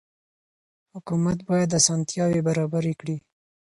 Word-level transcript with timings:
حکومت 0.93 1.37
بايد 1.47 1.69
اسانتياوي 1.79 2.41
برابري 2.47 2.93
کړي. 2.99 3.17